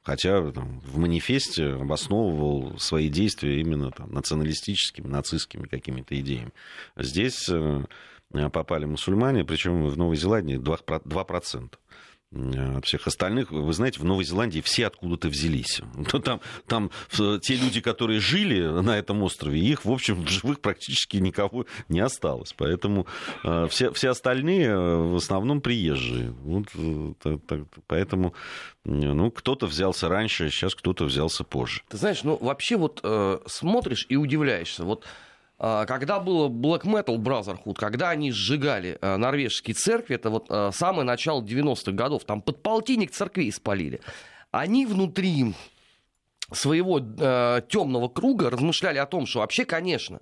Хотя 0.04 0.52
там, 0.52 0.80
в 0.80 0.98
манифесте 0.98 1.74
обосновывал 1.74 2.78
свои 2.80 3.08
действия 3.08 3.62
именно 3.62 3.92
там, 3.92 4.12
националистическими, 4.12 5.08
нацистскими 5.08 5.68
какими-то 5.68 6.20
идеями. 6.20 6.52
Здесь 6.98 7.48
э, 7.50 7.86
попали 8.52 8.86
мусульмане, 8.86 9.46
причем 9.46 9.86
в 9.86 9.98
Новой 9.98 10.16
Зеландии 10.16 10.58
2%. 10.58 11.04
2% 11.04 11.66
от 11.66 11.80
всех 12.84 13.08
остальных. 13.08 13.52
Вы 13.52 13.74
знаете, 13.74 14.00
в 14.00 14.06
Новой 14.06 14.24
Зеландии 14.24 14.62
все 14.62 14.88
откуда-то 14.88 15.28
взялись. 15.30 15.82
Ну, 16.14 16.20
там, 16.20 16.42
там 16.68 16.92
те 17.42 17.56
люди, 17.56 17.80
которые 17.80 18.20
жили 18.20 18.62
на 18.82 18.98
этом 18.98 19.24
острове, 19.24 19.60
их, 19.60 19.86
в 19.86 19.92
общем, 19.92 20.24
в 20.24 20.30
живых 20.30 20.60
практически 20.60 21.18
никого 21.18 21.66
не 21.90 22.00
осталось. 22.00 22.54
Поэтому 22.58 23.08
э, 23.44 23.68
все, 23.70 23.92
все 23.92 24.10
остальные 24.10 24.68
э, 24.68 24.96
в 24.98 25.16
основном 25.16 25.62
приезжие. 25.62 26.32
Вот, 26.32 26.68
э, 26.76 27.38
поэтому 27.88 28.34
ну, 28.84 29.32
кто-то 29.32 29.68
взялся 29.68 30.10
раньше, 30.10 30.50
сейчас 30.50 30.76
кто-то 30.76 31.06
взялся 31.06 31.44
позже. 31.44 31.82
Ты 31.90 31.98
знаешь, 31.98 32.24
ну, 32.24 32.38
вообще 32.38 32.78
вот 32.78 33.00
э, 33.04 33.40
смотришь 33.46 34.06
и 34.10 34.16
удивляешься. 34.16 34.84
Вот 34.84 35.06
когда 35.62 36.20
было 36.20 36.50
Black 36.50 36.86
Metal 36.86 37.18
Brotherhood, 37.18 37.76
когда 37.76 38.10
они 38.10 38.32
сжигали 38.32 38.98
а, 39.00 39.18
норвежские 39.18 39.76
церкви, 39.76 40.16
это 40.16 40.32
вот 40.32 40.48
а, 40.50 40.72
самое 40.72 41.04
начало 41.04 41.44
90-х 41.44 41.92
годов, 41.92 42.24
там 42.24 42.42
под 42.42 42.64
полтинник 42.64 43.12
церквей 43.12 43.52
спалили, 43.52 44.02
они 44.50 44.88
внутри 44.88 45.54
своего 46.52 47.00
э, 47.00 47.62
темного 47.70 48.10
круга 48.10 48.50
размышляли 48.50 48.98
о 48.98 49.06
том, 49.06 49.26
что 49.26 49.40
вообще, 49.40 49.66
конечно, 49.66 50.20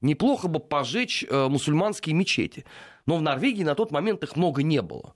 неплохо 0.00 0.48
бы 0.48 0.60
пожечь 0.60 1.24
э, 1.28 1.48
мусульманские 1.48 2.14
мечети. 2.14 2.64
Но 3.06 3.16
в 3.16 3.22
Норвегии 3.22 3.62
на 3.62 3.74
тот 3.74 3.90
момент 3.90 4.22
их 4.22 4.36
много 4.36 4.62
не 4.62 4.82
было. 4.82 5.14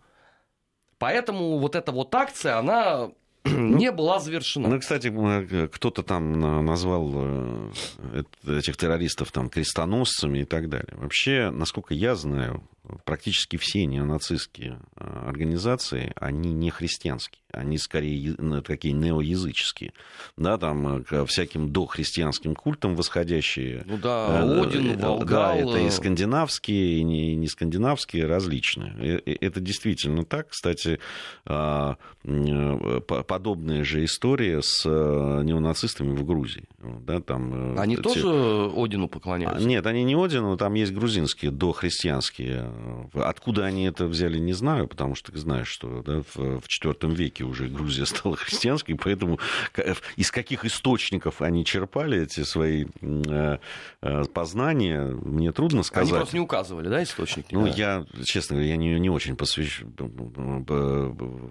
Поэтому 0.99 1.59
вот 1.59 1.75
эта 1.75 1.91
вот 1.93 2.14
акция, 2.14 2.59
она 2.59 3.11
ну, 3.44 3.76
не 3.76 3.90
была 3.90 4.20
завершена. 4.20 4.68
Ну, 4.68 4.78
кстати, 4.78 5.08
э, 5.08 5.68
кто-то 5.68 6.02
там 6.02 6.64
назвал 6.64 7.12
э, 7.14 7.72
этих 8.46 8.76
террористов 8.76 9.32
там 9.32 9.49
крестоносцами 9.49 10.40
и 10.40 10.44
так 10.44 10.68
далее. 10.68 10.94
Вообще, 10.96 11.50
насколько 11.50 11.94
я 11.94 12.14
знаю, 12.14 12.62
практически 13.05 13.57
все 13.57 13.87
неонацистские 13.87 14.81
э, 14.97 15.25
организации, 15.27 16.12
они 16.17 16.53
не 16.53 16.71
христианские 16.71 17.43
они 17.53 17.79
скорее 17.79 18.35
такие 18.62 18.95
неоязыческие, 18.95 19.93
да, 20.37 20.57
там 20.57 20.97
э, 20.97 21.03
к 21.03 21.27
всяким 21.27 21.71
дохристианским 21.71 22.55
культам 22.55 22.97
восходящие. 22.97 23.85
Ну 23.87 23.99
да, 23.99 24.43
э, 24.43 24.61
Один, 24.62 24.99
Волгал. 24.99 25.27
Да, 25.27 25.57
это 25.57 25.79
и 25.79 25.91
скандинавские, 25.91 26.99
и 26.99 27.03
не, 27.03 27.37
не 27.37 27.49
скандинавские, 27.49 28.27
различные. 28.27 29.19
Это 29.19 29.61
действительно 29.61 30.25
так. 30.25 30.49
Кстати, 30.49 30.99
а, 31.45 31.97
подобная 32.25 33.85
же 33.85 34.05
история 34.05 34.62
с 34.62 34.85
неонацистами 34.87 36.15
в 36.17 36.25
Грузии. 36.25 36.65
Да, 36.79 37.21
там, 37.21 37.79
они 37.79 37.97
те... 37.97 38.03
тоже 38.03 38.71
Одину 38.75 39.09
поклоняются? 39.09 39.67
Нет, 39.67 39.87
они 39.87 40.05
не 40.05 40.15
Одину, 40.15 40.57
там 40.57 40.75
есть 40.75 40.93
грузинские 40.93 41.51
дохристианские 41.51 42.72
Откуда 43.14 43.64
они 43.67 43.85
это 43.85 44.07
взяли, 44.07 44.38
не 44.38 44.52
знаю, 44.52 44.88
потому 44.88 45.14
что 45.14 45.33
ты 45.33 45.38
знаешь, 45.38 45.69
что 45.69 46.02
да, 46.02 46.23
в, 46.35 46.62
IV 46.67 47.14
веке 47.14 47.45
уже 47.45 47.69
Грузия 47.69 48.07
стала 48.07 48.37
христианской, 48.43 48.95
поэтому 48.95 49.38
из 50.17 50.31
каких 50.31 50.64
источников 50.64 51.43
они 51.43 51.64
черпали 51.64 52.23
эти 52.23 52.43
свои 52.43 52.87
познания, 54.35 55.05
мне 55.05 55.52
трудно 55.52 55.83
сказать. 55.83 56.09
Они 56.09 56.19
просто 56.19 56.37
не 56.37 56.41
указывали, 56.41 56.88
да, 56.88 57.02
источники? 57.02 57.55
Ну, 57.55 57.67
я, 57.67 58.07
честно 58.25 58.57
говоря, 58.57 58.71
я 58.71 58.76
не, 58.76 58.99
не 58.99 59.11
очень 59.11 59.37
посвящ... 59.37 59.83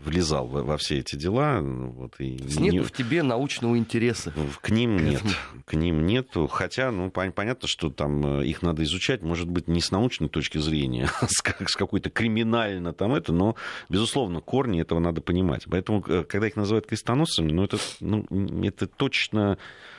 влезал 0.06 0.48
во, 0.48 0.64
во 0.64 0.78
все 0.78 1.00
эти 1.00 1.16
дела. 1.16 1.62
Вот, 1.62 2.16
и 2.20 2.32
нет 2.58 2.74
не... 2.74 2.80
в 2.80 2.92
тебе 2.92 3.24
научного 3.24 3.78
интереса. 3.78 4.34
К 4.62 4.70
ним 4.70 4.98
нет. 4.98 5.24
К 5.66 5.74
ним 5.74 6.06
нет. 6.06 6.30
Хотя, 6.50 6.92
ну, 6.92 7.12
понятно, 7.12 7.68
что 7.68 7.90
там 7.90 8.42
э, 8.42 8.46
их 8.46 8.62
надо 8.62 8.84
изучать, 8.84 9.22
может 9.22 9.50
быть, 9.50 9.68
не 9.68 9.82
с 9.82 9.92
научной 9.92 10.30
точки 10.30 10.58
зрения, 10.58 11.10
с, 11.28 11.42
с 11.42 11.76
какой-то 11.76 12.10
криминально 12.10 12.94
там 12.94 13.14
это, 13.14 13.34
но, 13.34 13.56
безусловно, 13.90 14.42
корни 14.42 14.82
этого 14.82 15.00
надо 15.00 15.22
понимать. 15.22 15.66
Поэтому, 15.70 16.04
э, 16.08 16.24
когда 16.24 16.48
их 16.48 16.56
называют 16.56 16.88
крестоносцами, 16.88 17.52
ну, 17.52 17.64
это, 17.64 17.78
ну, 18.00 18.26
это 18.64 18.88
точно 18.88 19.58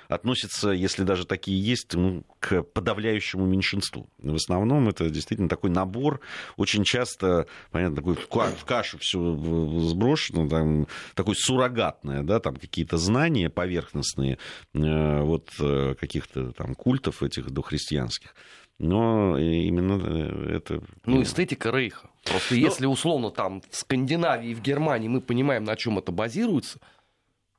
относится, 0.08 0.70
если 0.70 1.04
даже 1.04 1.26
такие 1.26 1.60
есть, 1.60 1.94
ну, 1.94 2.24
к 2.38 2.62
подавляющему 2.62 3.46
меньшинству. 3.46 4.08
В 4.18 4.34
основном 4.34 4.88
это 4.88 5.08
действительно 5.10 5.48
такой 5.48 5.70
набор, 5.70 6.20
очень 6.56 6.84
часто, 6.84 7.46
понятно, 7.70 7.96
такой 7.96 8.14
в 8.14 8.64
кашу 8.64 8.98
все 8.98 9.34
сброшено, 9.80 10.48
там, 10.48 10.86
такой 11.14 11.34
суррогатное, 11.36 12.22
да, 12.22 12.40
там 12.40 12.56
какие-то 12.56 12.96
знания 12.98 13.50
поверхностные, 13.50 14.38
э, 14.74 15.20
вот 15.22 15.50
э, 15.58 15.94
каких-то 15.98 16.52
там 16.52 16.74
культов 16.74 17.22
этих 17.22 17.50
дохристианских. 17.50 18.34
Но 18.82 19.38
именно 19.38 20.00
э, 20.04 20.56
это... 20.56 20.82
Ну, 21.06 21.22
эстетика 21.22 21.70
Рейха. 21.70 22.10
Просто 22.24 22.54
Но... 22.54 22.60
если 22.60 22.86
условно 22.86 23.30
там 23.30 23.62
в 23.70 23.76
Скандинавии, 23.76 24.54
в 24.54 24.60
Германии 24.60 25.06
мы 25.06 25.20
понимаем, 25.20 25.62
на 25.62 25.76
чем 25.76 25.98
это 25.98 26.10
базируется, 26.10 26.80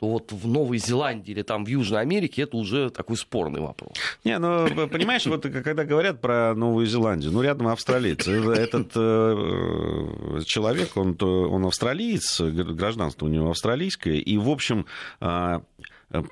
то 0.02 0.10
вот 0.10 0.34
в 0.34 0.48
Новой 0.50 0.80
Зеландии 0.80 1.32
или 1.32 1.42
там 1.42 1.64
в 1.64 1.70
Южной 1.70 2.02
Америке 2.02 2.42
это 2.42 2.58
уже 2.58 2.90
такой 2.90 3.16
спорный 3.16 3.62
вопрос. 3.62 3.94
Не, 4.26 4.38
ну, 4.38 4.68
понимаешь, 4.90 5.26
вот 5.26 5.44
когда 5.44 5.86
говорят 5.86 6.20
про 6.20 6.54
Новую 6.56 6.88
Зеландию, 6.88 7.32
ну, 7.32 7.42
рядом 7.42 7.68
австралиец. 7.68 8.28
Этот 8.28 8.92
э, 8.96 10.42
человек, 10.46 10.98
он, 10.98 11.18
он 11.22 11.66
австралиец, 11.66 12.42
гражданство 12.42 13.28
у 13.28 13.30
него 13.30 13.50
австралийское, 13.50 14.16
и, 14.16 14.38
в 14.38 14.50
общем, 14.50 14.88
э, 15.22 15.62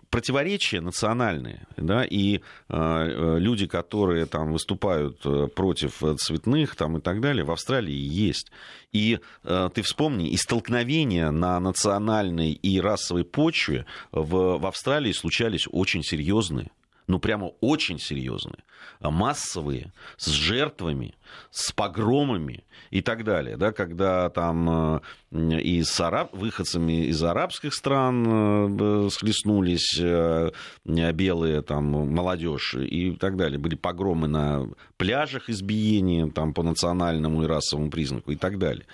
противоречия 0.10 0.82
национальные, 0.82 1.66
да, 1.78 2.04
и 2.04 2.42
э, 2.70 3.38
люди, 3.40 3.68
которые 3.68 4.26
там 4.26 4.52
выступают 4.52 5.26
э, 5.26 5.48
против 5.48 6.04
цветных 6.18 6.76
там, 6.76 6.98
и 6.98 7.02
так 7.02 7.22
далее, 7.22 7.44
в 7.44 7.52
Австралии 7.52 7.94
есть. 7.94 8.52
И 8.92 9.20
э, 9.44 9.70
ты 9.74 9.82
вспомни, 9.82 10.30
и 10.30 10.38
столкновения 10.38 11.32
на 11.32 11.60
национальной 11.60 12.52
и 12.52 12.80
расовой 12.80 13.24
почве 13.24 13.86
в, 14.12 14.58
в 14.58 14.66
Австралии 14.66 15.12
случались 15.12 15.68
очень 15.72 16.04
серьезные 16.04 16.70
ну 17.08 17.20
прямо 17.20 17.52
очень 17.62 18.00
серьезные, 18.00 18.64
массовые, 19.00 19.92
с 20.18 20.28
жертвами, 20.28 21.16
с 21.50 21.72
погромами 21.72 22.64
и 22.90 23.02
так 23.02 23.24
далее, 23.24 23.58
да, 23.58 23.72
когда 23.72 24.30
там 24.30 25.02
э, 25.32 25.60
и 25.62 25.84
с 25.84 26.00
араб, 26.00 26.34
выходцами 26.34 27.06
из 27.06 27.24
арабских 27.24 27.74
стран 27.74 28.78
э, 28.80 29.10
схлестнулись 29.10 29.98
э, 30.00 30.52
белые 30.86 31.62
там 31.62 31.86
молодежь 31.86 32.76
и 32.76 33.12
так 33.16 33.38
далее, 33.38 33.60
были 33.60 33.76
погромы 33.76 34.28
на 34.28 34.68
пляжах 34.98 35.50
избиения 35.50 36.30
там 36.30 36.54
по 36.54 36.64
национальному 36.64 37.44
и 37.44 37.48
расовому 37.48 37.90
признаку 37.90 38.32
и 38.32 38.36
так 38.36 38.60
далее. 38.60 38.86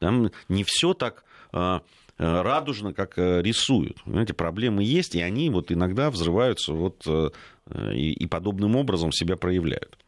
Там 0.00 0.30
не 0.48 0.64
все 0.64 0.94
так 0.94 1.24
радужно, 2.22 2.92
как 2.92 3.18
рисуют. 3.18 3.98
Знаете, 4.06 4.34
проблемы 4.34 4.84
есть, 4.84 5.14
и 5.14 5.22
они 5.22 5.50
вот 5.50 5.72
иногда 5.72 6.10
взрываются 6.10 6.72
вот 6.72 7.06
и, 7.06 8.12
и 8.12 8.26
подобным 8.26 8.76
образом 8.76 9.12
себя 9.12 9.36
проявляют. 9.36 9.98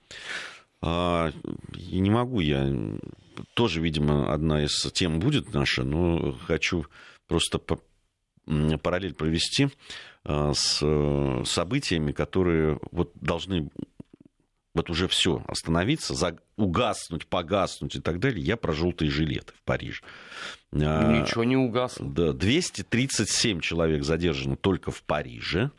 А, 0.86 1.32
и 1.74 1.98
не 1.98 2.10
могу 2.10 2.40
я, 2.40 2.70
тоже, 3.54 3.80
видимо, 3.80 4.30
одна 4.30 4.64
из 4.64 4.82
тем 4.92 5.18
будет 5.18 5.54
наша, 5.54 5.82
но 5.82 6.32
хочу 6.46 6.84
просто 7.26 7.58
параллель 8.82 9.14
провести 9.14 9.70
а, 10.24 10.52
с 10.52 10.84
событиями, 11.46 12.12
которые 12.12 12.78
вот 12.92 13.12
должны 13.14 13.70
вот 14.74 14.90
уже 14.90 15.06
все 15.06 15.42
остановиться, 15.46 16.14
за, 16.14 16.36
угаснуть, 16.56 17.26
погаснуть 17.26 17.96
и 17.96 18.00
так 18.00 18.18
далее. 18.18 18.44
Я 18.44 18.56
про 18.56 18.72
желтые 18.72 19.10
жилеты 19.10 19.52
в 19.56 19.62
Париже. 19.62 20.02
А, 20.72 21.20
Ничего 21.20 21.44
не 21.44 21.56
угасло. 21.56 22.06
Да, 22.06 22.32
237 22.32 23.60
человек 23.60 24.02
задержано 24.02 24.56
только 24.56 24.90
в 24.90 25.02
Париже. 25.02 25.70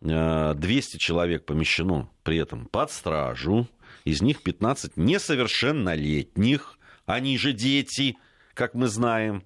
200 0.00 0.96
э, 0.96 0.98
человек 0.98 1.44
помещено 1.44 2.08
при 2.22 2.38
этом 2.38 2.66
под 2.66 2.92
стражу, 2.92 3.66
из 4.04 4.22
них 4.22 4.42
15 4.44 4.96
несовершеннолетних, 4.96 6.78
они 7.04 7.36
же 7.36 7.52
дети, 7.52 8.16
как 8.58 8.74
мы 8.74 8.88
знаем. 8.88 9.44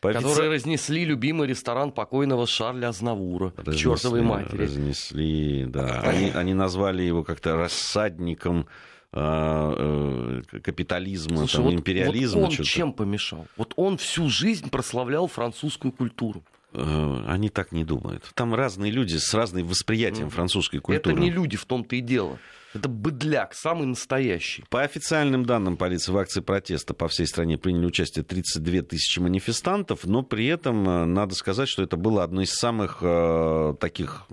По 0.00 0.12
Которые 0.12 0.50
офици... 0.50 0.68
разнесли 0.68 1.04
любимый 1.04 1.48
ресторан 1.48 1.92
покойного 1.92 2.46
Шарля 2.46 2.88
Азнавура 2.88 3.52
разнесли, 3.56 3.72
к 3.72 3.76
чертовой 3.76 4.22
матери. 4.22 4.62
Разнесли, 4.62 5.64
да. 5.64 6.00
Они, 6.04 6.30
они 6.30 6.54
назвали 6.54 7.02
его 7.02 7.24
как-то 7.24 7.56
рассадником 7.56 8.66
э, 9.12 10.42
э, 10.52 10.60
капитализма, 10.60 11.38
Слушай, 11.38 11.56
там, 11.56 11.64
вот, 11.64 11.74
империализма. 11.74 12.40
Вот 12.42 12.58
он 12.58 12.64
чем 12.64 12.92
помешал? 12.92 13.46
Вот 13.56 13.72
он 13.76 13.96
всю 13.96 14.28
жизнь 14.28 14.70
прославлял 14.70 15.26
французскую 15.26 15.92
культуру. 15.92 16.42
Э, 16.72 17.24
они 17.26 17.48
так 17.48 17.72
не 17.72 17.84
думают. 17.84 18.30
Там 18.34 18.54
разные 18.54 18.92
люди 18.92 19.16
с 19.16 19.34
разным 19.34 19.66
восприятием 19.66 20.30
французской 20.30 20.80
культуры. 20.80 21.14
Это 21.14 21.20
не 21.20 21.30
люди 21.30 21.56
в 21.56 21.64
том-то 21.64 21.96
и 21.96 22.00
дело. 22.00 22.38
Это 22.72 22.88
быдляк, 22.88 23.54
самый 23.54 23.86
настоящий. 23.86 24.64
По 24.70 24.82
официальным 24.82 25.44
данным 25.44 25.76
полиции 25.76 26.12
в 26.12 26.16
акции 26.16 26.40
протеста 26.40 26.94
по 26.94 27.08
всей 27.08 27.26
стране 27.26 27.58
приняли 27.58 27.86
участие 27.86 28.24
32 28.24 28.82
тысячи 28.82 29.18
манифестантов, 29.18 30.04
но 30.04 30.22
при 30.22 30.46
этом 30.46 30.88
э, 30.88 31.04
надо 31.04 31.34
сказать, 31.34 31.68
что 31.68 31.82
это 31.82 31.96
было 31.96 32.22
одно 32.22 32.42
из 32.42 32.52
самых 32.52 32.98
э, 33.02 33.74
таких, 33.80 34.26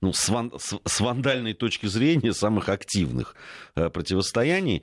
ну, 0.00 0.12
с, 0.14 0.28
ван, 0.30 0.52
с, 0.58 0.78
с 0.82 1.00
вандальной 1.00 1.52
точки 1.52 1.86
зрения, 1.86 2.32
самых 2.32 2.70
активных 2.70 3.34
э, 3.74 3.90
противостояний. 3.90 4.82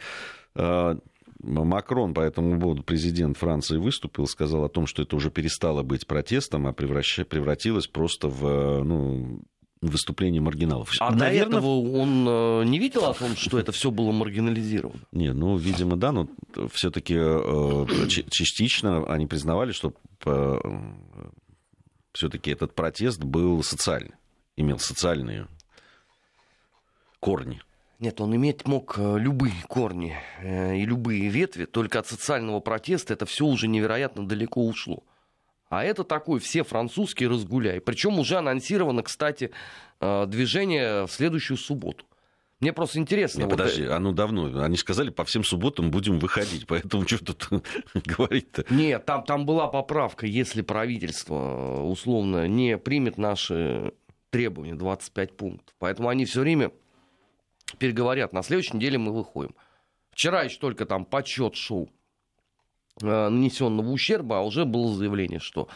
Э, 0.53 0.95
Макрон 1.43 2.13
по 2.13 2.21
этому 2.21 2.59
поводу, 2.59 2.83
президент 2.83 3.37
Франции, 3.37 3.77
выступил, 3.77 4.27
сказал 4.27 4.63
о 4.63 4.69
том, 4.69 4.87
что 4.87 5.01
это 5.01 5.15
уже 5.15 5.29
перестало 5.29 5.83
быть 5.83 6.07
протестом, 6.07 6.67
а 6.67 6.73
превратилось 6.73 7.87
просто 7.87 8.29
в 8.29 8.83
ну, 8.83 9.41
выступление 9.89 10.41
маргиналов. 10.41 10.91
А 10.99 11.11
Наверное... 11.11 11.51
до 11.51 11.57
этого 11.57 11.97
он 11.97 12.27
э, 12.27 12.63
не 12.65 12.79
видел 12.79 13.05
о 13.05 13.13
том, 13.13 13.35
что 13.35 13.59
это 13.59 13.71
все 13.71 13.91
было 13.91 14.11
маргинализировано? 14.11 15.01
Не, 15.11 15.33
ну, 15.33 15.55
видимо, 15.57 15.97
да, 15.97 16.11
но 16.11 16.27
все-таки 16.71 17.15
э, 17.17 18.07
частично 18.07 19.05
они 19.05 19.27
признавали, 19.27 19.71
что 19.71 19.93
э, 20.25 20.59
все-таки 22.13 22.51
этот 22.51 22.73
протест 22.73 23.23
был 23.23 23.63
социальный, 23.63 24.15
имел 24.55 24.79
социальные 24.79 25.47
корни. 27.19 27.61
Нет, 27.99 28.19
он 28.19 28.35
иметь 28.35 28.67
мог 28.67 28.97
любые 28.97 29.53
корни 29.69 30.17
и 30.43 30.85
любые 30.85 31.29
ветви, 31.29 31.65
только 31.65 31.99
от 31.99 32.07
социального 32.07 32.59
протеста 32.59 33.13
это 33.13 33.25
все 33.25 33.45
уже 33.45 33.69
невероятно 33.69 34.27
далеко 34.27 34.65
ушло. 34.65 35.03
А 35.73 35.83
это 35.83 36.03
такой 36.03 36.39
все 36.39 36.63
французский 36.63 37.25
разгуляй. 37.27 37.81
Причем 37.81 38.19
уже 38.19 38.38
анонсировано, 38.38 39.01
кстати, 39.01 39.49
э, 39.99 40.25
движение 40.27 41.07
в 41.07 41.12
следующую 41.12 41.57
субботу. 41.57 42.05
Мне 42.59 42.73
просто 42.73 42.99
интересно. 42.99 43.39
Не, 43.39 43.45
вот 43.45 43.51
подожди, 43.51 43.81
это... 43.81 43.95
оно 43.95 44.12
давно. 44.12 44.63
Они 44.63 44.77
сказали, 44.77 45.09
по 45.09 45.25
всем 45.25 45.43
субботам 45.43 45.89
будем 45.89 46.19
выходить. 46.19 46.67
Поэтому 46.67 47.07
что 47.07 47.25
тут 47.25 47.49
говорить-то? 48.05 48.65
Нет, 48.69 49.03
там, 49.05 49.23
там 49.23 49.47
была 49.47 49.67
поправка, 49.67 50.27
если 50.27 50.62
правительство 50.62 51.81
условно 51.81 52.47
не 52.47 52.77
примет 52.77 53.17
наши 53.17 53.93
требования, 54.29 54.75
25 54.75 55.36
пунктов. 55.36 55.75
Поэтому 55.79 56.07
они 56.07 56.25
все 56.25 56.41
время 56.41 56.71
переговорят. 57.79 58.31
На 58.31 58.43
следующей 58.43 58.77
неделе 58.77 58.99
мы 58.99 59.12
выходим. 59.12 59.55
Вчера 60.12 60.43
еще 60.43 60.59
только 60.59 60.86
там 60.86 61.03
подсчет 61.03 61.55
шел 61.55 61.89
э, 61.89 62.02
нанесенного 63.01 63.89
ущерба, 63.89 64.39
а 64.39 64.41
уже 64.41 64.65
было 64.65 64.95
заявление, 64.95 65.39
что 65.39 65.67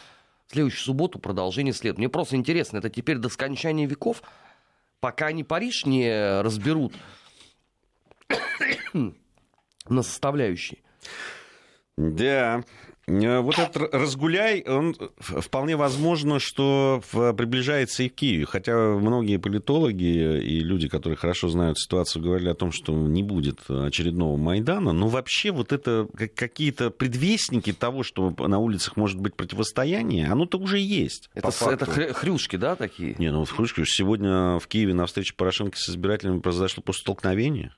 в 0.48 0.54
следующую 0.54 0.82
субботу 0.82 1.20
продолжение 1.20 1.74
следует. 1.74 1.98
Мне 1.98 2.10
просто 2.10 2.36
интересно, 2.36 2.78
это 2.78 2.90
теперь 2.90 3.18
до 3.18 3.30
скончания 3.30 3.88
веков, 3.88 4.22
пока 5.00 5.28
они 5.28 5.44
Париж 5.44 5.86
не 5.86 6.42
разберут 6.42 6.94
на 8.94 10.02
составляющие. 10.04 10.80
Да, 11.98 12.64
Э, 12.64 12.97
вот 13.08 13.58
этот 13.58 13.94
разгуляй, 13.94 14.64
он 14.68 14.96
вполне 15.18 15.78
возможно, 15.78 16.40
что 16.40 17.02
приближается 17.12 18.04
и 18.04 18.10
в 18.10 18.14
Киеве. 18.14 18.46
Хотя 18.46 18.76
многие 18.76 19.38
политологи 19.38 20.42
и 20.42 20.60
люди, 20.60 20.90
которые 20.90 21.16
хорошо 21.16 21.48
знают 21.48 21.80
ситуацию, 21.80 22.22
говорили 22.22 22.50
о 22.50 22.54
том, 22.54 22.72
что 22.72 22.92
не 22.92 23.24
будет 23.24 23.62
очередного 23.70 24.36
Майдана. 24.36 24.92
Но 24.92 25.08
вообще 25.08 25.52
вот 25.52 25.72
это 25.72 26.08
какие-то 26.36 26.90
предвестники 26.90 27.72
того, 27.72 28.04
что 28.04 28.34
на 28.38 28.60
улицах 28.60 28.98
может 28.98 29.20
быть 29.20 29.36
противостояние, 29.36 30.28
оно-то 30.28 30.58
уже 30.58 30.80
есть. 30.80 31.30
Это, 31.34 31.52
это 31.72 31.86
хрюшки, 32.14 32.58
да, 32.58 32.76
такие? 32.76 33.16
Не, 33.18 33.32
ну 33.32 33.46
хрюшки. 33.46 33.84
Сегодня 33.86 34.60
в 34.60 34.68
Киеве 34.68 34.94
на 34.94 35.06
встрече 35.06 35.34
Порошенко 35.36 35.78
с 35.78 35.90
избирателями 35.90 36.40
произошло 36.40 36.84
просто 36.84 37.04
столкновение 37.04 37.74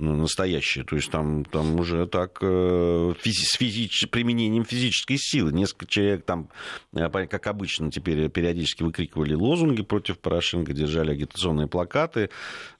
ну, 0.00 0.16
настоящее. 0.16 0.84
То 0.84 0.96
есть 0.96 1.10
там, 1.10 1.44
там 1.44 1.78
уже 1.78 2.06
так 2.06 2.38
э, 2.40 2.46
физи- 2.46 3.44
с 3.44 3.60
физич- 3.60 4.08
применением 4.08 4.64
физической 4.64 5.16
силы. 5.18 5.52
Несколько 5.52 5.86
человек 5.86 6.24
там, 6.24 6.48
э, 6.94 7.08
как 7.08 7.46
обычно, 7.46 7.90
теперь 7.90 8.28
периодически 8.30 8.82
выкрикивали 8.82 9.34
лозунги 9.34 9.82
против 9.82 10.18
Порошенко, 10.18 10.72
держали 10.72 11.12
агитационные 11.12 11.68
плакаты. 11.68 12.30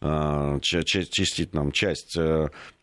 Э, 0.00 0.58
часть, 0.62 1.50
там, 1.50 1.72
часть 1.72 2.16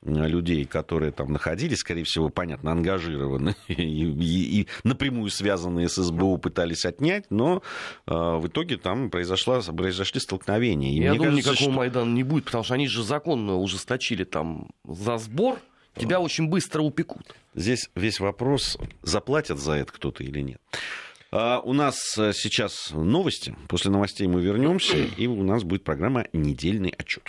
людей, 0.04 0.66
которые 0.66 1.12
там 1.12 1.32
находились, 1.34 1.80
скорее 1.80 2.04
всего, 2.04 2.30
понятно, 2.30 2.72
ангажированы 2.72 3.56
и, 3.68 3.74
и, 3.74 4.62
и 4.62 4.68
напрямую 4.84 5.30
связанные 5.30 5.90
с 5.90 5.96
СБУ 5.96 6.38
пытались 6.38 6.86
отнять, 6.86 7.26
но 7.30 7.62
э, 8.06 8.12
в 8.14 8.48
итоге 8.48 8.78
там 8.78 9.10
произошло, 9.10 9.62
произошли 9.76 10.20
столкновения. 10.22 10.92
И 10.92 11.02
Я 11.02 11.14
думаю, 11.14 11.32
кажется, 11.32 11.52
никакого 11.52 11.72
что... 11.72 11.78
Майдана 11.80 12.14
не 12.14 12.24
будет, 12.24 12.46
потому 12.46 12.64
что 12.64 12.76
они 12.76 12.88
же 12.88 13.04
законно 13.04 13.58
ужесточили 13.58 14.24
там 14.30 14.70
за 14.86 15.18
сбор, 15.18 15.60
тебя 15.96 16.20
очень 16.20 16.48
быстро 16.48 16.82
упекут. 16.82 17.36
Здесь 17.56 17.90
весь 17.96 18.20
вопрос, 18.20 18.78
заплатят 19.02 19.60
за 19.60 19.74
это 19.74 19.92
кто-то 19.92 20.24
или 20.24 20.42
нет. 20.42 20.62
А 21.32 21.60
у 21.60 21.74
нас 21.74 22.18
э, 22.18 22.32
сейчас 22.34 22.92
новости. 22.92 23.56
После 23.68 23.92
новостей 23.92 24.28
мы 24.28 24.42
вернемся, 24.42 24.98
и 24.98 25.28
у 25.28 25.44
нас 25.44 25.64
будет 25.64 25.84
программа 25.84 26.26
«Недельный 26.32 26.94
отчет». 26.98 27.24